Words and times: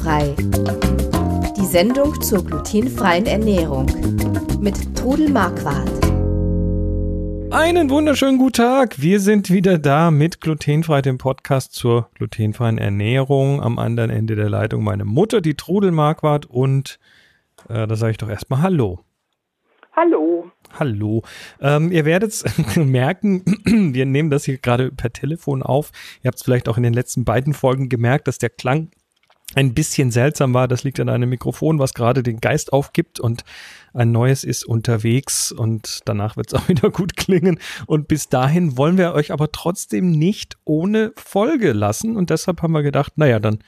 Glutenfrei. 0.00 0.34
Die 1.56 1.66
Sendung 1.66 2.20
zur 2.22 2.44
glutenfreien 2.44 3.26
Ernährung 3.26 3.86
mit 4.60 4.96
Trudel 4.96 5.28
Marquardt. 5.28 5.90
Einen 7.50 7.90
wunderschönen 7.90 8.38
guten 8.38 8.54
Tag. 8.54 9.00
Wir 9.02 9.20
sind 9.20 9.50
wieder 9.50 9.78
da 9.78 10.10
mit 10.10 10.40
Glutenfrei, 10.40 11.02
dem 11.02 11.18
Podcast 11.18 11.74
zur 11.74 12.08
glutenfreien 12.14 12.78
Ernährung. 12.78 13.62
Am 13.62 13.78
anderen 13.78 14.10
Ende 14.10 14.36
der 14.36 14.48
Leitung 14.48 14.84
meine 14.84 15.04
Mutter, 15.04 15.42
die 15.42 15.54
Trudel 15.54 15.90
Marquardt. 15.90 16.46
Und 16.46 16.98
äh, 17.68 17.86
da 17.86 17.94
sage 17.94 18.12
ich 18.12 18.18
doch 18.18 18.30
erstmal 18.30 18.62
Hallo. 18.62 19.00
Hallo. 19.92 20.50
Hallo. 20.78 21.22
Ähm, 21.60 21.92
ihr 21.92 22.06
werdet 22.06 22.42
merken, 22.76 23.42
wir 23.66 24.06
nehmen 24.06 24.30
das 24.30 24.44
hier 24.44 24.56
gerade 24.56 24.92
per 24.92 25.12
Telefon 25.12 25.62
auf. 25.62 25.90
Ihr 26.22 26.28
habt 26.28 26.36
es 26.36 26.42
vielleicht 26.42 26.68
auch 26.68 26.78
in 26.78 26.84
den 26.84 26.94
letzten 26.94 27.24
beiden 27.24 27.52
Folgen 27.52 27.90
gemerkt, 27.90 28.28
dass 28.28 28.38
der 28.38 28.50
Klang 28.50 28.88
ein 29.54 29.74
bisschen 29.74 30.10
seltsam 30.10 30.54
war. 30.54 30.68
Das 30.68 30.84
liegt 30.84 31.00
an 31.00 31.08
einem 31.08 31.28
Mikrofon, 31.28 31.78
was 31.78 31.94
gerade 31.94 32.22
den 32.22 32.40
Geist 32.40 32.72
aufgibt 32.72 33.18
und 33.20 33.44
ein 33.92 34.12
neues 34.12 34.44
ist 34.44 34.64
unterwegs 34.64 35.50
und 35.50 36.02
danach 36.04 36.36
wird 36.36 36.48
es 36.48 36.54
auch 36.54 36.68
wieder 36.68 36.90
gut 36.90 37.16
klingen. 37.16 37.58
Und 37.86 38.08
bis 38.08 38.28
dahin 38.28 38.76
wollen 38.76 38.98
wir 38.98 39.12
euch 39.12 39.32
aber 39.32 39.50
trotzdem 39.50 40.12
nicht 40.12 40.56
ohne 40.64 41.12
Folge 41.16 41.72
lassen 41.72 42.16
und 42.16 42.30
deshalb 42.30 42.62
haben 42.62 42.72
wir 42.72 42.82
gedacht, 42.82 43.14
naja, 43.16 43.40
dann 43.40 43.58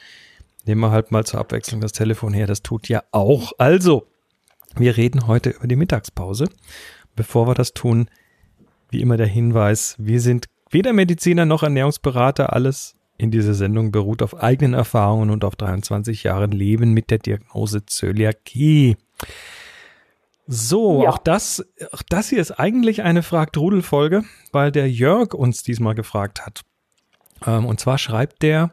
nehmen 0.65 0.81
wir 0.81 0.91
halt 0.91 1.11
mal 1.11 1.25
zur 1.25 1.41
Abwechslung 1.41 1.81
das 1.81 1.93
Telefon 1.93 2.33
her. 2.33 2.47
Das 2.47 2.63
tut 2.63 2.89
ja 2.89 3.03
auch. 3.11 3.53
Also, 3.59 4.07
wir 4.77 4.97
reden 4.97 5.27
heute 5.27 5.51
über 5.51 5.67
die 5.67 5.77
Mittagspause. 5.77 6.49
Bevor 7.17 7.47
wir 7.47 7.55
das 7.55 7.75
tun, 7.75 8.09
wie 8.91 9.01
immer 9.01 9.17
der 9.17 9.27
Hinweis, 9.27 9.97
wir 9.99 10.21
sind 10.21 10.47
weder 10.71 10.93
Mediziner 10.93 11.45
noch 11.45 11.63
Ernährungsberater. 11.63 12.53
Alles 12.53 12.95
in 13.19 13.31
dieser 13.31 13.55
Sendung 13.55 13.93
beruht 13.93 14.23
auf 14.23 14.43
eigenen 14.43 14.75
Erfahrungen 14.75 15.31
und 15.31 15.45
auf 15.45 15.57
23 15.57 16.25
Jahren 16.25 16.53
Leben 16.53 16.93
mit 16.93 17.11
der 17.11 17.19
Diagnose 17.19 17.87
Zöliakie. 17.87 18.97
So, 20.47 21.05
ja. 21.05 21.11
auch 21.11 21.19
das, 21.19 21.65
auch 21.93 22.03
das 22.09 22.29
hier 22.29 22.41
ist 22.41 22.53
eigentlich 22.53 23.03
eine 23.03 23.23
Fragt-Rudel-Folge, 23.23 24.25
weil 24.51 24.73
der 24.73 24.91
Jörg 24.91 25.35
uns 25.35 25.63
diesmal 25.63 25.95
gefragt 25.95 26.45
hat. 26.45 26.63
Ähm, 27.47 27.65
und 27.65 27.81
zwar 27.81 27.99
schreibt 27.99 28.43
der, 28.43 28.73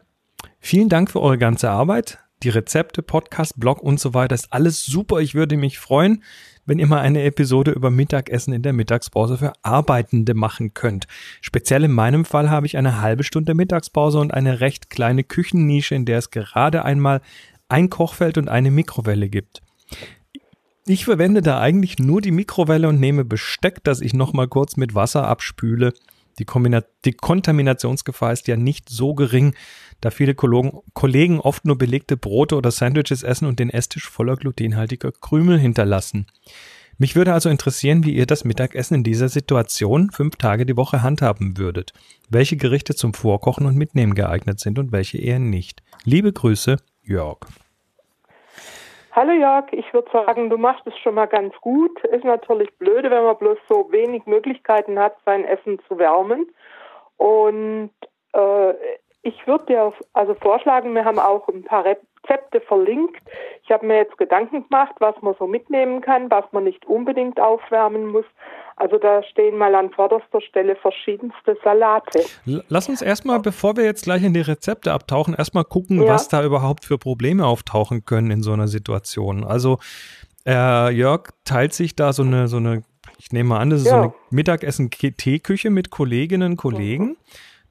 vielen 0.58 0.88
Dank 0.88 1.10
für 1.10 1.20
eure 1.20 1.38
ganze 1.38 1.70
Arbeit 1.70 2.18
die 2.42 2.48
Rezepte, 2.48 3.02
Podcast, 3.02 3.58
Blog 3.58 3.82
und 3.82 4.00
so 4.00 4.14
weiter 4.14 4.34
ist 4.34 4.52
alles 4.52 4.84
super. 4.84 5.20
Ich 5.20 5.34
würde 5.34 5.56
mich 5.56 5.78
freuen, 5.78 6.22
wenn 6.66 6.78
ihr 6.78 6.86
mal 6.86 7.00
eine 7.00 7.22
Episode 7.22 7.72
über 7.72 7.90
Mittagessen 7.90 8.52
in 8.52 8.62
der 8.62 8.72
Mittagspause 8.72 9.38
für 9.38 9.52
Arbeitende 9.62 10.34
machen 10.34 10.72
könnt. 10.74 11.06
Speziell 11.40 11.84
in 11.84 11.92
meinem 11.92 12.24
Fall 12.24 12.50
habe 12.50 12.66
ich 12.66 12.76
eine 12.76 13.00
halbe 13.00 13.24
Stunde 13.24 13.54
Mittagspause 13.54 14.18
und 14.18 14.32
eine 14.32 14.60
recht 14.60 14.90
kleine 14.90 15.24
Küchennische, 15.24 15.94
in 15.94 16.04
der 16.04 16.18
es 16.18 16.30
gerade 16.30 16.84
einmal 16.84 17.20
ein 17.68 17.90
Kochfeld 17.90 18.38
und 18.38 18.48
eine 18.48 18.70
Mikrowelle 18.70 19.28
gibt. 19.28 19.62
Ich 20.86 21.04
verwende 21.04 21.42
da 21.42 21.60
eigentlich 21.60 21.98
nur 21.98 22.20
die 22.20 22.30
Mikrowelle 22.30 22.88
und 22.88 22.98
nehme 22.98 23.24
Besteck, 23.24 23.84
das 23.84 24.00
ich 24.00 24.14
nochmal 24.14 24.48
kurz 24.48 24.76
mit 24.76 24.94
Wasser 24.94 25.26
abspüle. 25.28 25.92
Die, 26.40 26.46
die 27.04 27.12
Kontaminationsgefahr 27.12 28.32
ist 28.32 28.48
ja 28.48 28.56
nicht 28.56 28.88
so 28.88 29.14
gering, 29.14 29.54
da 30.00 30.10
viele 30.10 30.34
Kollegen 30.34 31.40
oft 31.40 31.64
nur 31.64 31.78
belegte 31.78 32.16
Brote 32.16 32.56
oder 32.56 32.70
Sandwiches 32.70 33.22
essen 33.22 33.46
und 33.46 33.58
den 33.58 33.70
Esstisch 33.70 34.08
voller 34.08 34.36
glutenhaltiger 34.36 35.12
Krümel 35.12 35.58
hinterlassen. 35.58 36.26
Mich 36.98 37.16
würde 37.16 37.32
also 37.32 37.48
interessieren, 37.48 38.04
wie 38.04 38.14
ihr 38.14 38.26
das 38.26 38.44
Mittagessen 38.44 38.96
in 38.96 39.04
dieser 39.04 39.28
Situation 39.28 40.10
fünf 40.10 40.36
Tage 40.36 40.66
die 40.66 40.76
Woche 40.76 41.02
handhaben 41.02 41.56
würdet. 41.56 41.92
Welche 42.28 42.56
Gerichte 42.56 42.94
zum 42.94 43.14
Vorkochen 43.14 43.66
und 43.66 43.76
Mitnehmen 43.76 44.14
geeignet 44.14 44.60
sind 44.60 44.78
und 44.78 44.92
welche 44.92 45.18
eher 45.18 45.38
nicht. 45.38 45.82
Liebe 46.04 46.32
Grüße, 46.32 46.76
Jörg. 47.02 47.38
Hallo 49.12 49.32
Jörg, 49.32 49.72
ich 49.72 49.92
würde 49.92 50.08
sagen, 50.12 50.50
du 50.50 50.56
machst 50.56 50.86
es 50.86 50.96
schon 50.98 51.16
mal 51.16 51.26
ganz 51.26 51.52
gut. 51.60 51.98
Ist 52.04 52.24
natürlich 52.24 52.72
blöde, 52.78 53.10
wenn 53.10 53.24
man 53.24 53.36
bloß 53.36 53.58
so 53.68 53.90
wenig 53.90 54.24
Möglichkeiten 54.26 55.00
hat, 55.00 55.16
sein 55.24 55.44
Essen 55.44 55.80
zu 55.88 55.98
wärmen. 55.98 56.46
Und 57.16 57.90
äh, 58.32 58.74
ich 59.22 59.46
würde 59.48 59.66
dir 59.66 59.92
also 60.12 60.34
vorschlagen, 60.34 60.94
wir 60.94 61.04
haben 61.04 61.18
auch 61.18 61.48
ein 61.48 61.64
paar 61.64 61.84
Rezepte 62.30 62.60
verlinkt. 62.60 63.20
Ich 63.64 63.70
habe 63.70 63.86
mir 63.86 63.98
jetzt 63.98 64.16
Gedanken 64.18 64.64
gemacht, 64.68 64.94
was 64.98 65.14
man 65.22 65.34
so 65.38 65.46
mitnehmen 65.46 66.00
kann, 66.00 66.30
was 66.30 66.44
man 66.52 66.64
nicht 66.64 66.86
unbedingt 66.86 67.40
aufwärmen 67.40 68.06
muss. 68.06 68.24
Also 68.76 68.98
da 68.98 69.22
stehen 69.22 69.58
mal 69.58 69.74
an 69.74 69.90
vorderster 69.90 70.40
Stelle 70.40 70.74
verschiedenste 70.76 71.56
Salate. 71.62 72.24
Lass 72.68 72.88
uns 72.88 73.02
erstmal, 73.02 73.40
bevor 73.40 73.76
wir 73.76 73.84
jetzt 73.84 74.04
gleich 74.04 74.24
in 74.24 74.32
die 74.32 74.40
Rezepte 74.40 74.92
abtauchen, 74.92 75.34
erstmal 75.34 75.64
gucken, 75.64 76.02
ja. 76.02 76.14
was 76.14 76.28
da 76.28 76.42
überhaupt 76.44 76.84
für 76.84 76.98
Probleme 76.98 77.46
auftauchen 77.46 78.04
können 78.04 78.30
in 78.30 78.42
so 78.42 78.52
einer 78.52 78.68
Situation. 78.68 79.44
Also 79.44 79.78
äh, 80.46 80.90
Jörg 80.92 81.30
teilt 81.44 81.74
sich 81.74 81.94
da 81.94 82.12
so 82.12 82.22
eine, 82.22 82.48
so 82.48 82.56
eine, 82.56 82.82
ich 83.18 83.32
nehme 83.32 83.50
mal 83.50 83.58
an, 83.58 83.70
das 83.70 83.80
ist 83.80 83.86
ja. 83.86 83.92
so 83.92 84.02
eine 84.02 84.12
Mittagessen-Teeküche 84.30 85.70
mit 85.70 85.90
Kolleginnen 85.90 86.52
und 86.52 86.56
Kollegen. 86.56 87.04
Mhm. 87.04 87.16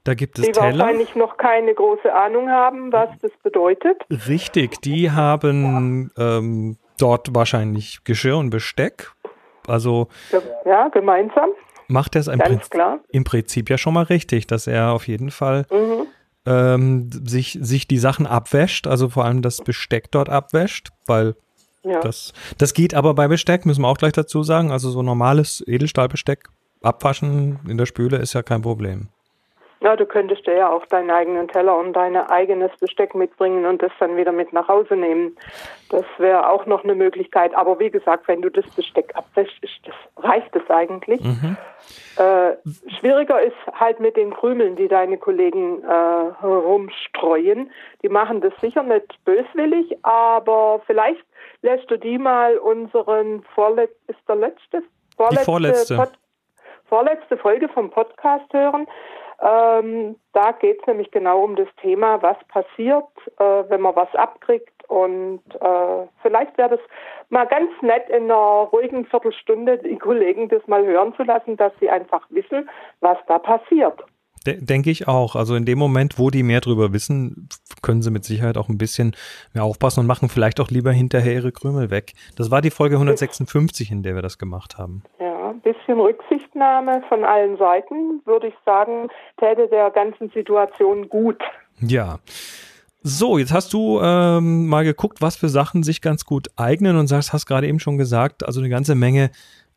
Da 0.04 0.14
gibt 0.14 0.38
es 0.38 0.46
die 0.46 0.52
Teller. 0.52 0.72
Die 0.72 0.78
wahrscheinlich 0.78 1.14
noch 1.14 1.36
keine 1.36 1.74
große 1.74 2.12
Ahnung 2.12 2.48
haben, 2.48 2.92
was 2.92 3.10
das 3.20 3.32
bedeutet. 3.42 4.02
Richtig, 4.28 4.80
die 4.80 5.10
haben 5.10 6.10
ähm, 6.16 6.78
dort 6.98 7.34
wahrscheinlich 7.34 8.02
Geschirr 8.04 8.38
und 8.38 8.50
Besteck. 8.50 9.12
Also 9.66 10.08
ja, 10.64 10.88
gemeinsam. 10.88 11.50
Macht 11.88 12.14
er 12.14 12.20
es 12.20 12.28
im, 12.28 12.38
Prinzip, 12.38 12.80
im 13.10 13.24
Prinzip 13.24 13.68
ja 13.68 13.76
schon 13.76 13.94
mal 13.94 14.04
richtig, 14.04 14.46
dass 14.46 14.66
er 14.66 14.92
auf 14.92 15.08
jeden 15.08 15.30
Fall 15.30 15.66
mhm. 15.70 16.06
ähm, 16.46 17.10
sich, 17.12 17.58
sich 17.60 17.88
die 17.88 17.98
Sachen 17.98 18.26
abwäscht, 18.26 18.86
also 18.86 19.08
vor 19.08 19.24
allem 19.24 19.42
das 19.42 19.58
Besteck 19.58 20.10
dort 20.12 20.28
abwäscht, 20.28 20.90
weil 21.06 21.34
ja. 21.82 22.00
das, 22.00 22.32
das 22.58 22.74
geht 22.74 22.94
aber 22.94 23.14
bei 23.14 23.26
Besteck, 23.26 23.66
müssen 23.66 23.82
wir 23.82 23.88
auch 23.88 23.98
gleich 23.98 24.12
dazu 24.12 24.42
sagen. 24.44 24.70
Also 24.70 24.90
so 24.90 25.02
normales 25.02 25.64
Edelstahlbesteck 25.66 26.48
abwaschen 26.82 27.58
in 27.68 27.76
der 27.76 27.86
Spüle 27.86 28.18
ist 28.18 28.34
ja 28.34 28.42
kein 28.42 28.62
Problem. 28.62 29.08
Ja, 29.82 29.96
du 29.96 30.04
könntest 30.04 30.46
ja 30.46 30.70
auch 30.70 30.84
deinen 30.86 31.10
eigenen 31.10 31.48
Teller 31.48 31.76
und 31.78 31.94
dein 31.94 32.14
eigenes 32.14 32.70
Besteck 32.78 33.14
mitbringen 33.14 33.64
und 33.64 33.80
das 33.82 33.92
dann 33.98 34.14
wieder 34.16 34.30
mit 34.30 34.52
nach 34.52 34.68
Hause 34.68 34.94
nehmen. 34.94 35.36
Das 35.88 36.04
wäre 36.18 36.50
auch 36.50 36.66
noch 36.66 36.84
eine 36.84 36.94
Möglichkeit. 36.94 37.54
Aber 37.54 37.78
wie 37.78 37.90
gesagt, 37.90 38.28
wenn 38.28 38.42
du 38.42 38.50
das 38.50 38.68
Besteck 38.76 39.12
abwäschst, 39.14 39.62
das 39.86 39.94
reicht 40.22 40.54
es 40.54 40.68
eigentlich. 40.68 41.22
Mhm. 41.22 41.56
Äh, 42.16 42.56
schwieriger 42.98 43.40
ist 43.40 43.56
halt 43.72 44.00
mit 44.00 44.18
den 44.18 44.34
Krümeln, 44.34 44.76
die 44.76 44.88
deine 44.88 45.16
Kollegen 45.16 45.82
äh, 45.82 45.86
herumstreuen. 46.40 47.70
Die 48.02 48.10
machen 48.10 48.42
das 48.42 48.52
sicher 48.60 48.82
nicht 48.82 49.24
böswillig, 49.24 49.96
aber 50.02 50.82
vielleicht 50.86 51.24
lässt 51.62 51.90
du 51.90 51.98
die 51.98 52.18
mal 52.18 52.58
unseren 52.58 53.42
vorletzten, 53.54 54.12
ist 54.12 54.20
der 54.28 54.36
letzte? 54.36 54.82
Vorletzte, 55.16 55.40
die 55.40 55.44
vorletzte. 55.44 55.96
Pod 55.96 56.12
vorletzte 56.90 57.36
Folge 57.38 57.68
vom 57.68 57.88
Podcast 57.88 58.52
hören. 58.52 58.86
Ähm, 59.40 60.16
da 60.34 60.52
geht 60.52 60.80
es 60.80 60.86
nämlich 60.86 61.10
genau 61.10 61.42
um 61.42 61.56
das 61.56 61.68
Thema, 61.80 62.20
was 62.20 62.36
passiert, 62.48 63.06
äh, 63.38 63.64
wenn 63.68 63.80
man 63.80 63.96
was 63.96 64.14
abkriegt. 64.14 64.68
Und 64.88 65.40
äh, 65.60 66.06
vielleicht 66.22 66.58
wäre 66.58 66.70
das 66.70 66.80
mal 67.30 67.46
ganz 67.46 67.70
nett, 67.80 68.08
in 68.10 68.24
einer 68.24 68.68
ruhigen 68.72 69.06
Viertelstunde 69.06 69.78
die 69.78 69.96
Kollegen 69.96 70.48
das 70.48 70.66
mal 70.66 70.84
hören 70.84 71.14
zu 71.14 71.22
lassen, 71.22 71.56
dass 71.56 71.72
sie 71.80 71.88
einfach 71.88 72.26
wissen, 72.30 72.68
was 73.00 73.16
da 73.28 73.38
passiert. 73.38 74.02
Denke 74.46 74.90
ich 74.90 75.06
auch. 75.06 75.36
Also 75.36 75.54
in 75.54 75.66
dem 75.66 75.78
Moment, 75.78 76.18
wo 76.18 76.30
die 76.30 76.42
mehr 76.42 76.60
drüber 76.60 76.92
wissen, 76.92 77.48
können 77.82 78.02
sie 78.02 78.10
mit 78.10 78.24
Sicherheit 78.24 78.56
auch 78.56 78.68
ein 78.68 78.78
bisschen 78.78 79.14
mehr 79.52 79.64
aufpassen 79.64 80.00
und 80.00 80.06
machen 80.06 80.28
vielleicht 80.28 80.60
auch 80.60 80.70
lieber 80.70 80.92
hinterher 80.92 81.34
ihre 81.34 81.52
Krümel 81.52 81.90
weg. 81.90 82.12
Das 82.36 82.50
war 82.50 82.62
die 82.62 82.70
Folge 82.70 82.96
156, 82.96 83.90
in 83.90 84.02
der 84.02 84.14
wir 84.14 84.22
das 84.22 84.38
gemacht 84.38 84.78
haben. 84.78 85.02
Ja 85.18 85.29
bisschen 85.60 86.00
Rücksichtnahme 86.00 87.02
von 87.08 87.24
allen 87.24 87.56
Seiten, 87.56 88.20
würde 88.24 88.48
ich 88.48 88.54
sagen, 88.64 89.08
täte 89.38 89.68
der 89.68 89.90
ganzen 89.90 90.30
Situation 90.30 91.08
gut. 91.08 91.42
Ja. 91.80 92.18
So, 93.02 93.38
jetzt 93.38 93.52
hast 93.52 93.72
du 93.72 93.98
ähm, 94.02 94.66
mal 94.66 94.84
geguckt, 94.84 95.22
was 95.22 95.36
für 95.36 95.48
Sachen 95.48 95.82
sich 95.82 96.02
ganz 96.02 96.26
gut 96.26 96.48
eignen 96.56 96.98
und 96.98 97.06
sagst, 97.06 97.32
hast 97.32 97.46
gerade 97.46 97.66
eben 97.66 97.80
schon 97.80 97.96
gesagt, 97.96 98.44
also 98.44 98.60
eine 98.60 98.68
ganze 98.68 98.94
Menge 98.94 99.30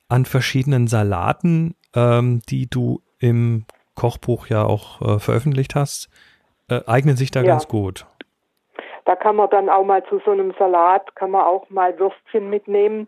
an 0.09 0.25
verschiedenen 0.25 0.87
Salaten, 0.87 1.75
ähm, 1.95 2.41
die 2.49 2.69
du 2.69 3.01
im 3.19 3.65
Kochbuch 3.95 4.47
ja 4.47 4.65
auch 4.65 5.01
äh, 5.01 5.19
veröffentlicht 5.19 5.75
hast, 5.75 6.09
äh, 6.69 6.81
eignen 6.85 7.15
sich 7.15 7.31
da 7.31 7.41
ja. 7.41 7.47
ganz 7.47 7.67
gut. 7.67 8.05
Da 9.05 9.15
kann 9.15 9.35
man 9.35 9.49
dann 9.49 9.69
auch 9.69 9.83
mal 9.83 10.03
zu 10.05 10.21
so 10.25 10.31
einem 10.31 10.53
Salat, 10.57 11.15
kann 11.15 11.31
man 11.31 11.43
auch 11.43 11.69
mal 11.69 11.97
Würstchen 11.99 12.49
mitnehmen, 12.49 13.07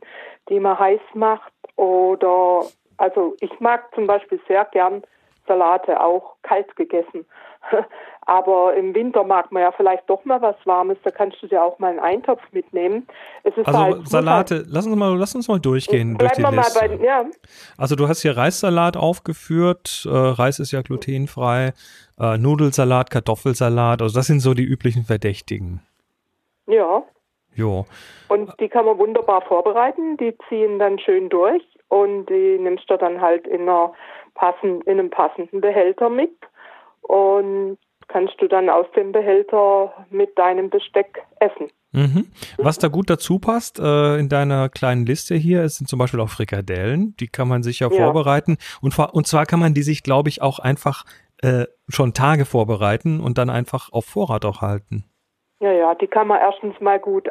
die 0.49 0.59
man 0.59 0.77
heiß 0.77 0.99
macht 1.13 1.51
oder, 1.75 2.65
also 2.97 3.35
ich 3.39 3.59
mag 3.59 3.93
zum 3.93 4.07
Beispiel 4.07 4.39
sehr 4.47 4.65
gern 4.65 5.03
Salate 5.47 6.01
auch 6.01 6.35
kalt 6.43 6.75
gegessen. 6.75 7.25
Aber 8.27 8.75
im 8.75 8.95
Winter 8.95 9.23
mag 9.23 9.51
man 9.51 9.61
ja 9.61 9.71
vielleicht 9.71 10.09
doch 10.09 10.25
mal 10.25 10.41
was 10.41 10.55
Warmes, 10.65 10.97
da 11.03 11.11
kannst 11.11 11.41
du 11.43 11.47
dir 11.47 11.63
auch 11.63 11.77
mal 11.77 11.91
einen 11.91 11.99
Eintopf 11.99 12.41
mitnehmen. 12.51 13.05
also 13.43 13.79
halt, 13.79 14.07
Salate, 14.07 14.65
lass 14.67 14.87
uns 14.87 14.95
mal, 14.95 15.15
lass 15.15 15.35
uns 15.35 15.47
mal 15.47 15.59
durchgehen 15.59 16.17
durch 16.17 16.31
die 16.31 16.41
Liste. 16.41 16.81
Mal 16.81 16.97
bei, 16.97 17.03
ja. 17.03 17.25
Also 17.77 17.95
du 17.95 18.07
hast 18.07 18.21
hier 18.21 18.35
Reissalat 18.35 18.97
aufgeführt, 18.97 20.07
äh, 20.09 20.09
Reis 20.11 20.57
ist 20.57 20.71
ja 20.71 20.81
glutenfrei, 20.81 21.73
äh, 22.19 22.37
Nudelsalat, 22.37 23.11
Kartoffelsalat, 23.11 24.01
also 24.01 24.15
das 24.15 24.25
sind 24.25 24.39
so 24.39 24.55
die 24.55 24.63
üblichen 24.63 25.03
Verdächtigen. 25.03 25.81
Ja. 26.65 27.03
Jo. 27.55 27.85
Und 28.27 28.51
die 28.59 28.69
kann 28.69 28.85
man 28.85 28.97
wunderbar 28.97 29.41
vorbereiten. 29.41 30.17
Die 30.17 30.35
ziehen 30.49 30.79
dann 30.79 30.99
schön 30.99 31.29
durch 31.29 31.63
und 31.87 32.27
die 32.27 32.57
nimmst 32.59 32.89
du 32.89 32.97
dann 32.97 33.21
halt 33.21 33.47
in, 33.47 33.61
einer 33.61 33.93
passend, 34.33 34.83
in 34.85 34.99
einem 34.99 35.09
passenden 35.09 35.61
Behälter 35.61 36.09
mit 36.09 36.33
und 37.01 37.77
kannst 38.07 38.39
du 38.39 38.47
dann 38.47 38.69
aus 38.69 38.85
dem 38.95 39.11
Behälter 39.11 40.05
mit 40.09 40.37
deinem 40.37 40.69
Besteck 40.69 41.23
essen. 41.39 41.71
Mhm. 41.91 42.27
Was 42.57 42.77
da 42.77 42.89
gut 42.89 43.09
dazu 43.09 43.39
passt, 43.39 43.79
äh, 43.79 44.17
in 44.17 44.27
deiner 44.27 44.67
kleinen 44.69 45.05
Liste 45.05 45.35
hier, 45.35 45.67
sind 45.69 45.87
zum 45.87 45.97
Beispiel 45.97 46.19
auch 46.19 46.29
Frikadellen. 46.29 47.15
Die 47.19 47.27
kann 47.27 47.47
man 47.47 47.63
sich 47.63 47.79
ja, 47.79 47.89
ja. 47.89 47.95
vorbereiten. 47.95 48.57
Und, 48.81 48.97
und 48.99 49.27
zwar 49.27 49.45
kann 49.45 49.61
man 49.61 49.73
die 49.73 49.81
sich, 49.81 50.03
glaube 50.03 50.27
ich, 50.27 50.41
auch 50.41 50.59
einfach 50.59 51.05
äh, 51.41 51.65
schon 51.87 52.13
Tage 52.13 52.45
vorbereiten 52.45 53.21
und 53.21 53.37
dann 53.37 53.49
einfach 53.49 53.91
auf 53.93 54.05
Vorrat 54.05 54.43
auch 54.43 54.61
halten. 54.61 55.05
Ja, 55.65 55.71
ja, 55.71 55.95
die 55.95 56.05
kann 56.05 56.27
man 56.27 56.39
erstens 56.39 56.79
mal 56.79 56.99
gut 56.99 57.27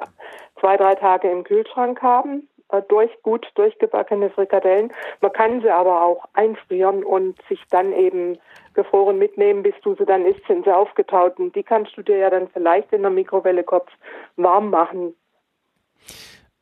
zwei, 0.58 0.76
drei 0.76 0.96
Tage 0.96 1.31
im 1.31 1.44
Kühlschrank 1.44 2.02
haben, 2.02 2.48
äh, 2.70 2.82
durch 2.88 3.08
gut 3.22 3.46
durchgebackene 3.54 4.28
Frikadellen. 4.31 4.92
Man 5.20 5.32
kann 5.32 5.60
sie 5.60 5.70
aber 5.70 6.02
auch 6.02 6.25
einfrieren 6.32 7.04
und 7.04 7.38
sich 7.48 7.60
dann 7.70 7.92
eben 7.92 8.36
gefroren 8.75 9.19
mitnehmen, 9.19 9.62
bis 9.62 9.76
du 9.84 9.94
sie 9.94 10.04
dann 10.04 10.26
isst, 10.26 10.44
sind 10.48 10.64
sie 10.64 10.75
aufgetaut. 10.75 11.38
Und 11.38 11.54
die 11.54 11.62
kannst 11.62 11.96
du 11.96 12.02
dir 12.02 12.16
ja 12.16 12.28
dann 12.28 12.48
vielleicht 12.48 12.92
in 12.92 13.02
der 13.02 13.12
Mikrowelle 13.12 13.62
kurz 13.62 13.86
warm 14.34 14.70
machen. 14.70 15.14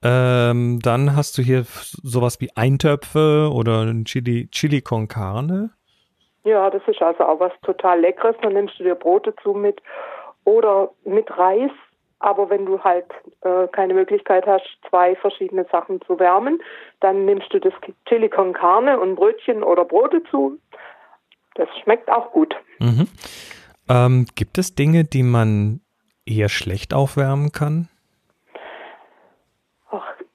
Ähm, 0.02 0.78
dann 0.82 1.16
hast 1.16 1.38
du 1.38 1.42
hier 1.42 1.64
sowas 2.02 2.38
wie 2.42 2.50
Eintöpfe 2.54 3.50
oder 3.50 3.90
Chili, 4.04 4.46
Chili 4.50 4.82
con 4.82 5.08
Carne. 5.08 5.70
Ja, 6.44 6.68
das 6.68 6.82
ist 6.86 7.00
also 7.00 7.24
auch 7.24 7.40
was 7.40 7.52
total 7.62 8.00
Leckeres. 8.00 8.36
Dann 8.42 8.52
nimmst 8.52 8.78
du 8.78 8.84
dir 8.84 8.94
Brot 8.94 9.26
dazu 9.26 9.54
mit 9.54 9.80
oder 10.44 10.90
mit 11.04 11.36
Reis. 11.36 11.70
Aber 12.18 12.50
wenn 12.50 12.66
du 12.66 12.82
halt 12.82 13.06
äh, 13.40 13.66
keine 13.68 13.94
Möglichkeit 13.94 14.46
hast, 14.46 14.66
zwei 14.88 15.16
verschiedene 15.16 15.66
Sachen 15.72 16.00
zu 16.02 16.20
wärmen, 16.20 16.62
dann 17.00 17.24
nimmst 17.24 17.52
du 17.52 17.58
das 17.58 17.72
Chili 18.08 18.28
con 18.28 18.52
Carne 18.52 19.00
und 19.00 19.16
Brötchen 19.16 19.64
oder 19.64 19.84
Brot 19.84 20.14
dazu. 20.14 20.58
Das 21.54 21.68
schmeckt 21.82 22.08
auch 22.10 22.30
gut. 22.30 22.54
Mhm. 22.78 23.08
Ähm, 23.88 24.26
gibt 24.36 24.56
es 24.56 24.76
Dinge, 24.76 25.04
die 25.04 25.24
man 25.24 25.80
eher 26.24 26.48
schlecht 26.48 26.94
aufwärmen 26.94 27.50
kann? 27.50 27.88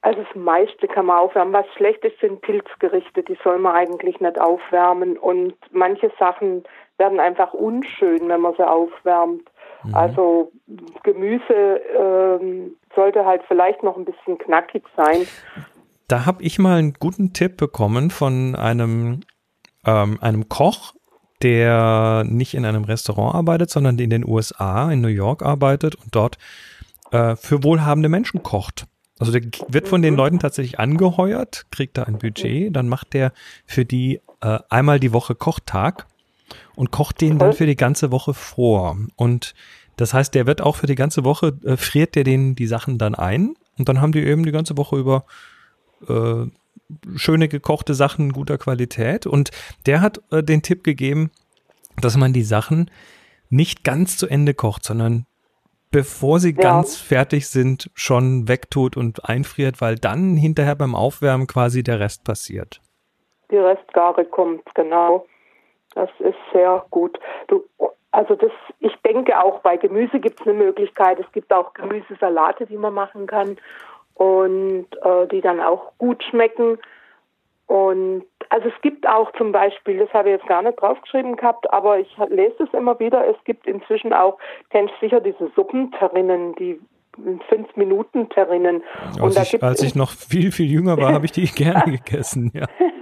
Also 0.00 0.22
das 0.22 0.34
meiste 0.36 0.86
kann 0.86 1.06
man 1.06 1.18
aufwärmen. 1.18 1.52
Was 1.52 1.66
schlecht 1.76 2.04
ist, 2.04 2.18
sind 2.20 2.40
Pilzgerichte. 2.40 3.22
Die 3.22 3.36
soll 3.42 3.58
man 3.58 3.74
eigentlich 3.74 4.20
nicht 4.20 4.40
aufwärmen. 4.40 5.18
Und 5.18 5.54
manche 5.72 6.10
Sachen 6.18 6.64
werden 6.98 7.20
einfach 7.20 7.52
unschön, 7.52 8.28
wenn 8.28 8.40
man 8.40 8.54
sie 8.54 8.66
aufwärmt. 8.66 9.42
Mhm. 9.84 9.94
Also 9.94 10.52
Gemüse 11.02 11.80
ähm, 11.98 12.76
sollte 12.94 13.24
halt 13.24 13.42
vielleicht 13.48 13.82
noch 13.82 13.96
ein 13.96 14.04
bisschen 14.04 14.38
knackig 14.38 14.84
sein. 14.96 15.26
Da 16.08 16.26
habe 16.26 16.42
ich 16.42 16.58
mal 16.58 16.78
einen 16.78 16.94
guten 16.94 17.32
Tipp 17.32 17.56
bekommen 17.56 18.10
von 18.10 18.54
einem, 18.56 19.20
ähm, 19.86 20.18
einem 20.20 20.48
Koch, 20.48 20.94
der 21.42 22.24
nicht 22.26 22.54
in 22.54 22.64
einem 22.64 22.84
Restaurant 22.84 23.34
arbeitet, 23.34 23.70
sondern 23.70 23.98
in 23.98 24.10
den 24.10 24.26
USA, 24.26 24.90
in 24.90 25.00
New 25.00 25.08
York 25.08 25.42
arbeitet 25.42 25.94
und 25.94 26.14
dort 26.14 26.38
äh, 27.12 27.36
für 27.36 27.62
wohlhabende 27.62 28.08
Menschen 28.08 28.42
kocht. 28.42 28.86
Also 29.18 29.32
der 29.32 29.42
wird 29.68 29.88
von 29.88 30.02
den 30.02 30.14
mhm. 30.14 30.18
Leuten 30.18 30.38
tatsächlich 30.38 30.78
angeheuert, 30.78 31.66
kriegt 31.70 31.98
da 31.98 32.04
ein 32.04 32.18
Budget, 32.18 32.74
dann 32.74 32.88
macht 32.88 33.14
der 33.14 33.32
für 33.66 33.84
die 33.84 34.20
äh, 34.40 34.58
einmal 34.68 35.00
die 35.00 35.12
Woche 35.12 35.34
Kochtag 35.34 36.06
und 36.74 36.90
kocht 36.90 37.20
den 37.20 37.38
dann 37.38 37.52
für 37.52 37.66
die 37.66 37.76
ganze 37.76 38.10
Woche 38.10 38.34
vor. 38.34 38.96
Und 39.16 39.54
das 39.96 40.14
heißt, 40.14 40.34
der 40.34 40.46
wird 40.46 40.62
auch 40.62 40.76
für 40.76 40.86
die 40.86 40.94
ganze 40.94 41.24
Woche, 41.24 41.58
äh, 41.64 41.76
friert 41.76 42.14
der 42.14 42.24
denen 42.24 42.54
die 42.54 42.66
Sachen 42.66 42.98
dann 42.98 43.14
ein 43.14 43.54
und 43.78 43.88
dann 43.88 44.00
haben 44.00 44.12
die 44.12 44.24
eben 44.24 44.44
die 44.44 44.52
ganze 44.52 44.76
Woche 44.76 44.96
über 44.96 45.24
äh, 46.08 46.46
schöne 47.16 47.48
gekochte 47.48 47.94
Sachen 47.94 48.32
guter 48.32 48.58
Qualität. 48.58 49.26
Und 49.26 49.50
der 49.86 50.00
hat 50.00 50.20
äh, 50.30 50.42
den 50.42 50.62
Tipp 50.62 50.84
gegeben, 50.84 51.30
dass 52.00 52.16
man 52.16 52.32
die 52.32 52.42
Sachen 52.42 52.90
nicht 53.50 53.84
ganz 53.84 54.16
zu 54.16 54.26
Ende 54.26 54.54
kocht, 54.54 54.84
sondern 54.84 55.26
bevor 55.90 56.38
sie 56.38 56.54
ja. 56.54 56.62
ganz 56.62 56.96
fertig 56.96 57.48
sind, 57.48 57.90
schon 57.94 58.48
wegtut 58.48 58.96
und 58.96 59.28
einfriert, 59.28 59.80
weil 59.80 59.96
dann 59.96 60.36
hinterher 60.36 60.74
beim 60.74 60.94
Aufwärmen 60.94 61.46
quasi 61.46 61.82
der 61.82 62.00
Rest 62.00 62.24
passiert. 62.24 62.80
Die 63.50 63.56
Restgare 63.56 64.24
kommt, 64.26 64.62
genau. 64.74 65.26
Das 65.94 66.10
ist 66.18 66.38
sehr 66.52 66.84
gut. 66.90 67.18
Du, 67.48 67.64
also 68.10 68.34
das, 68.34 68.52
ich 68.80 68.94
denke 69.04 69.40
auch 69.40 69.60
bei 69.60 69.76
Gemüse 69.76 70.20
gibt 70.20 70.40
es 70.40 70.46
eine 70.46 70.56
Möglichkeit. 70.56 71.18
Es 71.18 71.30
gibt 71.32 71.52
auch 71.52 71.74
Gemüsesalate, 71.74 72.66
die 72.66 72.76
man 72.76 72.94
machen 72.94 73.26
kann 73.26 73.56
und 74.14 74.86
äh, 75.02 75.26
die 75.30 75.40
dann 75.40 75.60
auch 75.60 75.92
gut 75.98 76.22
schmecken. 76.24 76.78
Und 77.66 78.24
also 78.48 78.68
es 78.68 78.80
gibt 78.80 79.06
auch 79.06 79.30
zum 79.32 79.52
Beispiel, 79.52 79.98
das 79.98 80.12
habe 80.14 80.30
ich 80.30 80.38
jetzt 80.38 80.48
gar 80.48 80.62
nicht 80.62 80.80
draufgeschrieben 80.80 81.36
gehabt, 81.36 81.70
aber 81.70 81.98
ich 81.98 82.16
lese 82.30 82.64
es 82.64 82.72
immer 82.72 82.98
wieder, 82.98 83.26
es 83.28 83.36
gibt 83.44 83.66
inzwischen 83.66 84.14
auch, 84.14 84.38
kennst 84.70 84.94
sicher 85.00 85.20
diese 85.20 85.50
Suppenterrinnen, 85.54 86.54
die 86.54 86.80
fünf 87.48 87.76
Minuten 87.76 88.28
Terrinnen. 88.30 88.82
Als, 89.20 89.52
ich, 89.52 89.62
als 89.62 89.82
ich 89.82 89.94
noch 89.94 90.10
viel, 90.10 90.50
viel 90.50 90.66
jünger 90.66 90.96
war, 90.96 91.12
habe 91.12 91.26
ich 91.26 91.32
die 91.32 91.44
gerne 91.44 91.98
gegessen, 91.98 92.50
ja. 92.54 92.66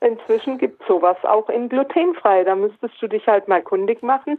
Inzwischen 0.00 0.58
gibt 0.58 0.80
es 0.80 0.86
sowas 0.86 1.16
auch 1.22 1.48
in 1.48 1.68
glutenfrei. 1.68 2.44
Da 2.44 2.54
müsstest 2.54 2.94
du 3.00 3.08
dich 3.08 3.26
halt 3.26 3.48
mal 3.48 3.62
kundig 3.62 4.02
machen. 4.02 4.38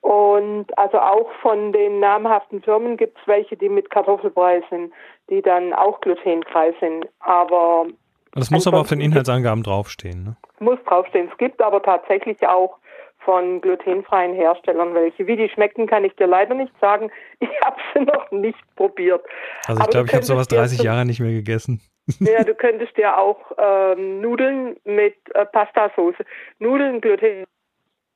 Und 0.00 0.66
also 0.78 0.98
auch 0.98 1.30
von 1.42 1.72
den 1.72 2.00
namhaften 2.00 2.62
Firmen 2.62 2.96
gibt 2.96 3.18
es 3.18 3.26
welche, 3.26 3.56
die 3.56 3.68
mit 3.68 3.90
Kartoffelbrei 3.90 4.62
sind, 4.70 4.92
die 5.28 5.42
dann 5.42 5.72
auch 5.72 6.00
glutenfrei 6.00 6.74
sind. 6.80 7.08
Aber 7.18 7.86
das 8.32 8.50
muss 8.50 8.66
aber 8.66 8.80
auf 8.80 8.88
den 8.88 9.00
Inhaltsangaben 9.00 9.62
draufstehen, 9.62 10.24
ne? 10.24 10.36
Muss 10.60 10.78
draufstehen. 10.86 11.28
Es 11.30 11.38
gibt 11.38 11.60
aber 11.60 11.82
tatsächlich 11.82 12.46
auch 12.46 12.78
von 13.18 13.60
glutenfreien 13.60 14.34
Herstellern 14.34 14.94
welche. 14.94 15.26
Wie 15.26 15.36
die 15.36 15.48
schmecken, 15.48 15.86
kann 15.86 16.04
ich 16.04 16.14
dir 16.14 16.26
leider 16.26 16.54
nicht 16.54 16.72
sagen. 16.80 17.10
Ich 17.40 17.50
habe 17.62 17.76
sie 17.92 18.00
noch 18.00 18.30
nicht 18.30 18.76
probiert. 18.76 19.22
Also 19.66 19.82
ich 19.82 19.90
glaube, 19.90 20.06
ich 20.06 20.14
habe 20.14 20.24
sowas 20.24 20.48
30 20.48 20.82
Jahre 20.82 21.04
nicht 21.04 21.20
mehr 21.20 21.32
gegessen. 21.32 21.80
Ja, 22.20 22.44
du 22.44 22.54
könntest 22.54 22.96
dir 22.96 23.18
auch 23.18 23.52
ähm, 23.58 24.20
Nudeln 24.20 24.76
mit 24.84 25.16
äh, 25.34 25.44
Pastasauce. 25.46 26.14
Nudeln, 26.58 27.00
Gluten 27.00 27.46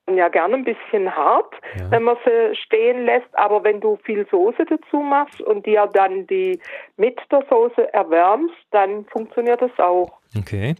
ja 0.09 0.29
gerne 0.29 0.55
ein 0.55 0.63
bisschen 0.63 1.15
hart, 1.15 1.53
ja. 1.77 1.91
wenn 1.91 2.03
man 2.03 2.17
sie 2.25 2.55
stehen 2.55 3.05
lässt, 3.05 3.27
aber 3.33 3.63
wenn 3.63 3.79
du 3.79 3.97
viel 4.03 4.27
Soße 4.29 4.65
dazu 4.65 4.97
machst 4.97 5.41
und 5.41 5.65
dir 5.65 5.87
dann 5.93 6.27
die 6.27 6.59
mit 6.97 7.19
der 7.31 7.45
Soße 7.49 7.93
erwärmst, 7.93 8.55
dann 8.71 9.05
funktioniert 9.05 9.61
das 9.61 9.71
auch. 9.77 10.19
Okay. 10.37 10.75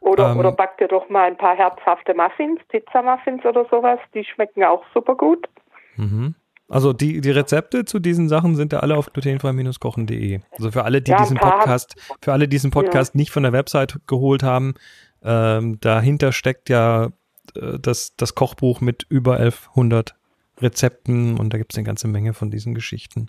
Oder, 0.00 0.30
ähm, 0.30 0.38
oder 0.38 0.52
back 0.52 0.78
dir 0.78 0.88
doch 0.88 1.08
mal 1.08 1.26
ein 1.26 1.36
paar 1.36 1.56
herzhafte 1.56 2.14
Muffins, 2.14 2.60
Pizza-Muffins 2.68 3.44
oder 3.44 3.66
sowas, 3.70 3.98
die 4.14 4.24
schmecken 4.24 4.62
auch 4.64 4.84
super 4.94 5.16
gut. 5.16 5.48
Mhm. 5.96 6.34
Also 6.68 6.92
die, 6.92 7.20
die 7.20 7.30
Rezepte 7.30 7.84
zu 7.86 7.98
diesen 7.98 8.28
Sachen 8.28 8.54
sind 8.54 8.72
ja 8.72 8.80
alle 8.80 8.96
auf 8.96 9.12
glutenfrei-kochen.de. 9.12 10.40
Also 10.52 10.70
für 10.70 10.84
alle, 10.84 11.00
die 11.00 11.10
ja, 11.10 11.18
diesen 11.18 11.38
Podcast, 11.38 11.94
für 12.20 12.32
alle, 12.32 12.46
die 12.46 12.56
diesen 12.56 12.70
Podcast 12.70 13.14
ja. 13.14 13.18
nicht 13.18 13.30
von 13.30 13.42
der 13.42 13.52
Website 13.52 13.98
geholt 14.06 14.42
haben, 14.42 14.74
ähm, 15.22 15.80
dahinter 15.80 16.32
steckt 16.32 16.68
ja 16.68 17.06
äh, 17.54 17.78
das, 17.80 18.14
das 18.16 18.34
Kochbuch 18.34 18.80
mit 18.80 19.06
über 19.08 19.38
1100 19.38 20.14
Rezepten 20.60 21.38
und 21.38 21.52
da 21.52 21.58
gibt 21.58 21.72
es 21.72 21.78
eine 21.78 21.86
ganze 21.86 22.08
Menge 22.08 22.34
von 22.34 22.50
diesen 22.50 22.74
Geschichten. 22.74 23.28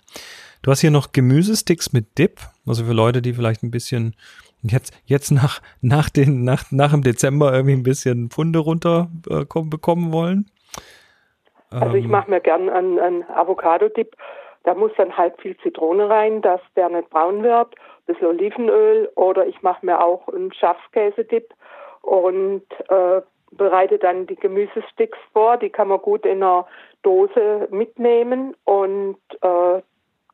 Du 0.62 0.70
hast 0.70 0.80
hier 0.80 0.90
noch 0.90 1.12
Gemüsesticks 1.12 1.92
mit 1.92 2.18
Dip, 2.18 2.40
also 2.66 2.84
für 2.84 2.92
Leute, 2.92 3.22
die 3.22 3.32
vielleicht 3.32 3.62
ein 3.62 3.70
bisschen 3.70 4.16
jetzt, 4.62 4.92
jetzt 5.06 5.30
nach, 5.30 5.62
nach, 5.80 6.10
den, 6.10 6.44
nach, 6.44 6.70
nach 6.70 6.90
dem 6.90 7.02
Dezember 7.02 7.52
irgendwie 7.52 7.74
ein 7.74 7.82
bisschen 7.82 8.30
Pfunde 8.30 8.58
runter 8.58 9.10
äh, 9.28 9.44
bekommen 9.44 10.12
wollen. 10.12 10.50
Also 11.70 11.94
ich 11.94 12.04
ähm. 12.04 12.10
mache 12.10 12.30
mir 12.30 12.40
gern 12.40 12.68
einen, 12.68 12.98
einen 12.98 13.24
Avocado-Dip. 13.30 14.16
Da 14.64 14.74
muss 14.74 14.92
dann 14.96 15.16
halb 15.16 15.40
viel 15.40 15.56
Zitrone 15.58 16.08
rein, 16.08 16.42
dass 16.42 16.60
der 16.76 16.88
nicht 16.90 17.08
braun 17.10 17.42
wird. 17.42 17.74
Ein 17.76 18.14
bisschen 18.14 18.26
Olivenöl 18.28 19.10
oder 19.14 19.46
ich 19.46 19.62
mache 19.62 19.86
mir 19.86 20.04
auch 20.04 20.28
einen 20.28 20.52
Schafskäse-Dip 20.52 21.54
und 22.02 22.64
äh, 22.88 23.22
bereite 23.52 23.98
dann 23.98 24.26
die 24.26 24.36
Gemüsesticks 24.36 25.18
vor. 25.32 25.56
Die 25.56 25.70
kann 25.70 25.88
man 25.88 26.00
gut 26.00 26.26
in 26.26 26.42
einer 26.42 26.66
Dose 27.02 27.68
mitnehmen 27.70 28.54
und 28.64 29.18
äh, 29.40 29.80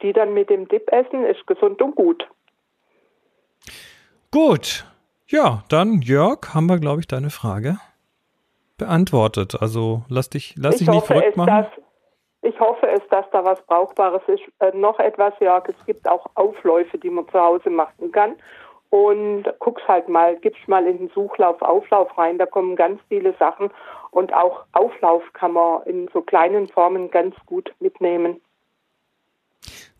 die 0.02 0.12
dann 0.12 0.34
mit 0.34 0.50
dem 0.50 0.66
Dip 0.68 0.90
essen. 0.92 1.24
Ist 1.24 1.46
gesund 1.46 1.80
und 1.80 1.94
gut. 1.94 2.26
Gut. 4.32 4.84
Ja, 5.28 5.62
dann 5.68 6.00
Jörg, 6.02 6.54
haben 6.54 6.66
wir, 6.66 6.78
glaube 6.78 7.00
ich, 7.00 7.06
deine 7.06 7.30
Frage 7.30 7.78
beantwortet. 8.76 9.56
Also 9.60 10.02
lass 10.08 10.30
dich, 10.30 10.54
lass 10.56 10.76
dich 10.76 10.88
nicht 10.88 11.06
verrückt 11.06 11.36
machen. 11.36 11.46
Dass, 11.46 11.66
ich 12.42 12.58
hoffe 12.60 12.86
es, 12.88 13.00
dass 13.10 13.24
da 13.32 13.44
was 13.44 13.60
Brauchbares 13.66 14.22
ist. 14.28 14.42
Äh, 14.60 14.76
noch 14.76 14.98
etwas, 14.98 15.34
ja, 15.40 15.62
es 15.66 15.86
gibt 15.86 16.08
auch 16.08 16.26
Aufläufe, 16.34 16.98
die 16.98 17.10
man 17.10 17.28
zu 17.28 17.38
Hause 17.38 17.70
machen 17.70 18.12
kann. 18.12 18.36
Und 18.90 19.44
guck's 19.58 19.82
halt 19.88 20.08
mal, 20.08 20.36
gibst 20.36 20.68
mal 20.68 20.86
in 20.86 20.98
den 20.98 21.10
Suchlauf 21.10 21.60
Auflauf 21.60 22.16
rein, 22.16 22.38
da 22.38 22.46
kommen 22.46 22.76
ganz 22.76 23.00
viele 23.08 23.34
Sachen. 23.38 23.70
Und 24.10 24.32
auch 24.32 24.64
Auflauf 24.72 25.22
kann 25.32 25.52
man 25.52 25.82
in 25.82 26.08
so 26.12 26.22
kleinen 26.22 26.68
Formen 26.68 27.10
ganz 27.10 27.34
gut 27.46 27.74
mitnehmen. 27.80 28.40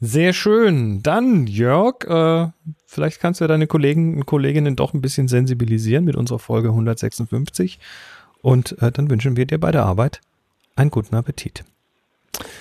Sehr 0.00 0.35
schön. 0.35 1.02
Dann, 1.02 1.47
Jörg, 1.47 2.04
äh, 2.06 2.49
vielleicht 2.87 3.21
kannst 3.21 3.40
du 3.40 3.47
deine 3.47 3.66
Kollegen 3.66 4.18
und 4.18 4.26
Kolleginnen 4.26 4.76
doch 4.76 4.92
ein 4.92 5.00
bisschen 5.00 5.26
sensibilisieren 5.26 6.04
mit 6.04 6.16
unserer 6.16 6.38
Folge 6.38 6.68
156. 6.68 7.78
Und 8.47 8.81
äh, 8.81 8.93
dann 8.93 9.11
wünschen 9.11 9.37
wir 9.37 9.45
dir 9.45 9.59
bei 9.59 9.73
der 9.73 9.85
Arbeit 9.85 10.21
einen 10.76 10.93
guten 10.93 11.17
Appetit. 11.17 11.65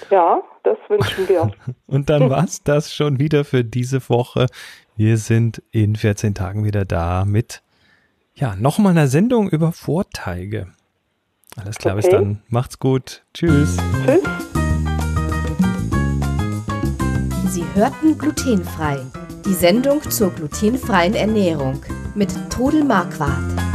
Ja, 0.10 0.42
das 0.64 0.80
wünschen 0.88 1.30
wir. 1.30 1.52
und 1.86 2.10
dann 2.10 2.28
war's 2.32 2.64
das 2.64 2.92
schon 2.92 3.20
wieder 3.20 3.46
für 3.46 3.64
diese 3.64 4.10
Woche. 4.10 4.48
Wir 4.96 5.18
sind 5.18 5.62
in 5.70 5.96
14 5.96 6.34
Tagen 6.34 6.64
wieder 6.64 6.86
da 6.86 7.24
mit, 7.24 7.62
ja, 8.34 8.56
nochmal 8.56 8.94
einer 8.94 9.08
Sendung 9.08 9.48
über 9.48 9.72
Vorteige. 9.72 10.70
Alles 11.56 11.78
klar, 11.78 11.96
okay. 11.96 12.02
bis 12.02 12.10
dann. 12.10 12.42
Macht's 12.48 12.80
gut. 12.80 13.22
Tschüss. 13.36 13.78
Tschüss. 13.78 14.24
Sie 17.50 17.64
hörten 17.76 18.18
glutenfrei. 18.18 19.06
Die 19.46 19.54
Sendung 19.54 20.02
zur 20.10 20.32
glutenfreien 20.32 21.14
Ernährung 21.14 21.80
mit 22.16 22.34
Todel 22.50 22.84
Marquardt. 22.84 23.75